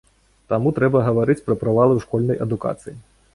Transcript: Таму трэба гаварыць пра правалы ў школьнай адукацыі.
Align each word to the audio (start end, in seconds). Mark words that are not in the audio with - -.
Таму 0.53 0.71
трэба 0.79 1.03
гаварыць 1.07 1.43
пра 1.49 1.55
правалы 1.65 1.93
ў 1.97 2.01
школьнай 2.07 2.41
адукацыі. 2.47 2.97